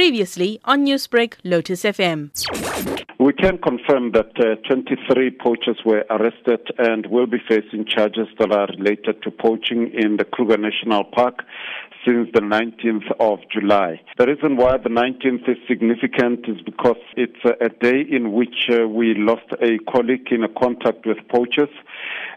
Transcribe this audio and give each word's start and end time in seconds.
Previously 0.00 0.58
on 0.64 0.86
Newsbreak, 0.86 1.34
Lotus 1.44 1.82
FM. 1.82 2.30
We 3.18 3.34
can 3.34 3.58
confirm 3.58 4.12
that 4.12 4.32
uh, 4.40 4.56
23 4.66 5.32
poachers 5.32 5.76
were 5.84 6.06
arrested 6.08 6.66
and 6.78 7.04
will 7.10 7.26
be 7.26 7.36
facing 7.46 7.84
charges 7.84 8.26
that 8.38 8.50
are 8.50 8.66
related 8.78 9.22
to 9.24 9.30
poaching 9.30 9.92
in 9.92 10.16
the 10.16 10.24
Kruger 10.24 10.56
National 10.56 11.04
Park 11.04 11.42
since 12.06 12.28
the 12.32 12.40
19th 12.40 13.10
of 13.20 13.40
July. 13.52 14.00
The 14.16 14.26
reason 14.26 14.56
why 14.56 14.78
the 14.78 14.88
19th 14.88 15.48
is 15.48 15.58
significant 15.68 16.48
is 16.48 16.60
because 16.64 16.96
it's 17.16 17.44
a, 17.44 17.68
day 17.80 18.00
in 18.10 18.32
which 18.32 18.68
uh, 18.70 18.88
we 18.88 19.14
lost 19.16 19.48
a 19.62 19.78
colleague 19.90 20.26
in 20.30 20.44
a 20.44 20.48
contact 20.48 21.06
with 21.06 21.18
poachers, 21.28 21.72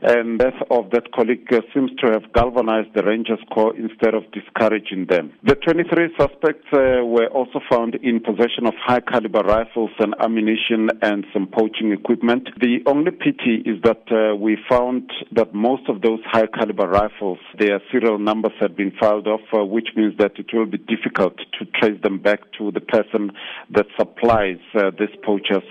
and 0.02 0.39
death 0.39 0.59
of 0.70 0.91
that 0.91 1.11
colleague 1.14 1.48
uh, 1.52 1.61
seems 1.73 1.91
to 2.00 2.07
have 2.11 2.32
galvanized 2.34 2.93
the 2.93 3.04
Rangers 3.04 3.39
Corps 3.54 3.75
instead 3.75 4.14
of 4.14 4.23
discouraging 4.32 5.07
them. 5.07 5.34
The 5.43 5.55
23 5.55 6.14
suspects 6.18 6.68
uh, 6.73 7.04
were 7.04 7.27
also 7.27 7.52
found 7.70 7.95
in 7.95 8.20
possession 8.20 8.65
of 8.67 8.73
high 8.79 9.00
caliber 9.00 9.41
rifles 9.41 9.91
and 10.00 10.15
ammunition 10.19 10.89
and 11.01 11.25
some 11.33 11.47
poaching 11.47 11.91
equipment. 11.91 12.50
The 12.59 12.79
only 12.86 13.11
pity 13.11 13.64
is 13.65 13.82
that 13.83 14.04
uh, 14.11 14.36
we 14.36 14.57
found 14.69 15.11
that 15.33 15.54
most 15.54 15.89
of 15.89 16.01
those 16.01 16.19
high 16.25 16.47
caliber 16.47 16.87
rifles, 16.87 17.39
their 17.57 17.81
serial 17.92 18.19
numbers 18.19 18.54
had 18.59 18.75
been 18.75 18.92
filed 19.00 19.28
off 19.28 19.42
uh, 19.54 19.64
which 19.64 19.89
means 19.95 20.18
that 20.18 20.31
it 20.37 20.47
will 20.54 20.65
be 20.65 20.78
difficult 20.78 21.37
to 21.59 21.65
trace 21.79 22.00
them 22.04 22.19
back 22.19 22.39
to 22.57 22.71
the 22.71 22.81
person 22.81 23.31
that 23.71 23.86
supplies 23.97 24.57
uh, 24.75 24.92
these 25.00 25.15
poachers 25.23 25.64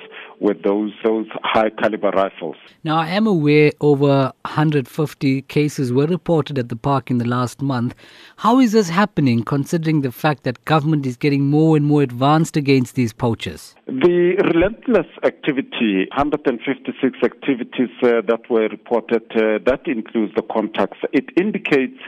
with 0.43 0.61
those 0.65 0.93
those 1.05 1.27
high 1.45 1.71
caliber 1.71 2.11
rifles. 2.11 2.57
Now, 2.83 2.97
I 2.99 3.09
am 3.11 3.29
aware 3.29 3.71
over 3.81 4.33
150 4.45 5.43
cases 5.43 5.93
were 5.93 6.07
reported 6.07 6.59
at 6.59 6.69
the 6.69 6.77
park 6.77 7.11
in 7.11 7.19
the 7.19 7.25
last 7.25 7.63
month. 7.63 7.95
How 8.39 8.59
is 8.59 8.73
this 8.73 8.89
happening, 8.89 9.45
considering 9.45 10.01
the 10.01 10.11
fact 10.11 10.43
that 10.43 10.65
government 10.65 11.07
is 11.07 11.17
getting 11.17 11.49
more 11.49 11.72
and 11.75 11.87
more 11.87 12.03
advanced 12.03 12.57
against 12.57 12.95
these 12.95 13.13
poachers? 13.13 13.75
The 13.87 14.37
relentless 14.53 15.07
activity, 15.25 16.07
156 16.15 17.19
activities 17.23 17.91
uh, 18.03 18.23
that 18.27 18.43
were 18.51 18.69
reported, 18.69 19.23
uh, 19.33 19.59
that 19.67 19.83
includes 19.87 20.35
the 20.35 20.43
contacts. 20.43 20.99
It 21.13 21.27
indicates 21.37 21.99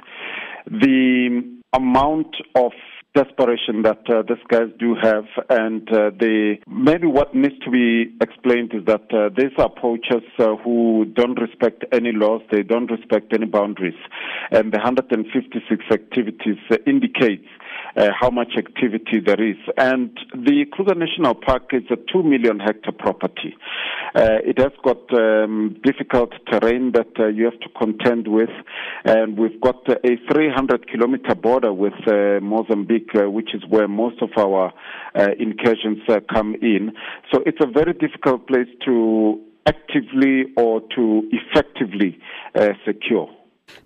the 0.67 1.43
amount 1.73 2.37
of 2.55 2.73
desperation 3.15 3.83
that 3.83 4.03
uh, 4.11 4.23
these 4.29 4.43
guys 4.49 4.69
do 4.79 4.97
have, 5.01 5.25
and 5.49 5.89
uh, 5.93 6.11
they 6.19 6.59
maybe 6.67 7.07
what 7.07 7.35
needs 7.35 7.59
to 7.65 7.71
be 7.71 8.13
explained 8.21 8.73
is 8.75 8.85
that 8.87 9.07
uh, 9.15 9.31
these 9.37 9.55
are 9.57 9.71
poachers 9.71 10.27
uh, 10.39 10.57
who 10.57 11.05
don't 11.15 11.41
respect 11.41 11.85
any 11.93 12.11
laws, 12.13 12.43
they 12.51 12.63
don't 12.63 12.91
respect 12.91 13.33
any 13.33 13.47
boundaries, 13.47 13.95
and 14.51 14.73
the 14.73 14.79
156 14.79 15.85
activities 15.93 16.59
uh, 16.71 16.77
indicates 16.87 17.47
uh, 17.97 18.09
how 18.19 18.31
much 18.31 18.53
activity 18.57 19.21
there 19.25 19.43
is. 19.43 19.57
And 19.77 20.17
the 20.33 20.65
Kruger 20.73 20.95
National 20.95 21.35
Park 21.35 21.71
is 21.73 21.85
a 21.91 21.97
2 22.13 22.23
million 22.23 22.59
hectare 22.59 22.93
property. 22.93 23.55
Uh, 24.15 24.39
it 24.45 24.59
has 24.59 24.73
got 24.83 24.99
um, 25.19 25.77
difficult 25.83 26.33
terrain 26.51 26.93
that 26.93 27.09
uh, 27.19 27.27
you 27.27 27.45
have 27.45 27.59
to 27.61 27.69
contend 27.79 28.29
with, 28.29 28.51
and 29.05 29.37
we've 29.37 29.61
got 29.61 29.89
a 29.89 30.17
300 30.33 30.89
kilometer 30.91 31.35
border 31.35 31.73
with 31.73 31.95
uh, 32.07 32.41
Mozambique, 32.41 33.11
uh, 33.15 33.31
which 33.31 33.55
is 33.55 33.63
where 33.69 33.89
most 33.89 34.21
of 34.23 34.31
our 34.37 34.73
uh, 35.15 35.29
incursions 35.39 35.99
come 36.33 36.55
in. 36.63 36.93
So 37.33 37.43
it's 37.47 37.59
a 37.61 37.67
very 37.67 37.93
difficult 37.93 38.47
place 38.47 38.69
to 38.85 39.41
actively 39.67 40.45
or 40.57 40.81
to 40.95 41.29
effectively 41.33 42.19
secure. 42.87 43.29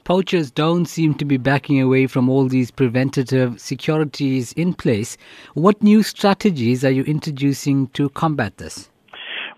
Poachers 0.09 0.51
don't 0.51 0.87
seem 0.87 1.13
to 1.17 1.27
be 1.27 1.37
backing 1.37 1.83
away 1.83 2.07
from 2.07 2.31
all 2.31 2.49
these 2.49 2.71
preventative 2.71 3.61
securities 3.61 4.53
in 4.55 4.73
place. 4.73 5.19
What 5.53 5.83
new 5.83 6.03
strategies 6.03 6.83
are 6.83 6.91
you 6.91 7.03
introducing 7.03 7.89
to 7.89 8.09
combat 8.09 8.57
this? 8.57 8.89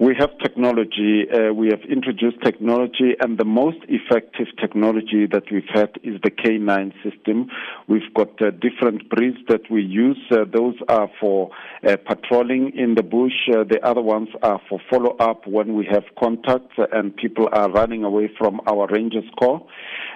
We 0.01 0.17
have 0.19 0.31
technology. 0.39 1.27
Uh, 1.31 1.53
we 1.53 1.69
have 1.69 1.83
introduced 1.83 2.43
technology, 2.43 3.17
and 3.21 3.37
the 3.37 3.45
most 3.45 3.77
effective 3.87 4.47
technology 4.59 5.27
that 5.31 5.43
we've 5.53 5.69
had 5.75 5.91
is 6.03 6.19
the 6.23 6.31
K9 6.31 6.95
system. 7.05 7.51
We've 7.87 8.13
got 8.15 8.31
uh, 8.41 8.51
different 8.51 9.11
breeds 9.11 9.37
that 9.49 9.71
we 9.71 9.83
use. 9.83 10.19
Uh, 10.31 10.47
those 10.51 10.75
are 10.89 11.11
for 11.21 11.51
uh, 11.87 11.97
patrolling 12.09 12.73
in 12.79 12.95
the 12.95 13.03
bush. 13.03 13.47
Uh, 13.55 13.65
the 13.65 13.79
other 13.87 14.01
ones 14.01 14.31
are 14.43 14.59
for 14.71 14.81
follow 14.91 15.17
up 15.21 15.47
when 15.47 15.75
we 15.75 15.87
have 15.91 16.05
contacts 16.19 16.77
and 16.93 17.15
people 17.15 17.51
are 17.53 17.71
running 17.71 18.03
away 18.03 18.31
from 18.39 18.63
our 18.67 18.89
Rangers 18.91 19.29
Corps. 19.39 19.61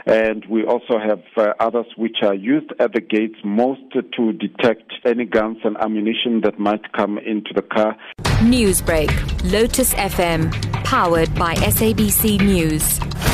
And 0.06 0.44
we 0.50 0.64
also 0.64 0.98
have 0.98 1.22
uh, 1.36 1.54
others 1.60 1.86
which 1.96 2.18
are 2.22 2.34
used 2.34 2.70
at 2.78 2.92
the 2.92 3.00
gates 3.00 3.38
most 3.42 3.80
to 3.92 4.32
detect 4.32 4.92
any 5.04 5.24
guns 5.24 5.58
and 5.64 5.76
ammunition 5.78 6.42
that 6.42 6.58
might 6.58 6.92
come 6.92 7.18
into 7.18 7.52
the 7.54 7.62
car. 7.62 7.96
Newsbreak, 8.42 9.10
Lotus 9.50 9.94
FM, 9.94 10.52
powered 10.84 11.34
by 11.34 11.54
SABC 11.54 12.40
News. 12.40 13.33